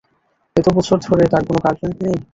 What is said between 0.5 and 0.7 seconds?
এত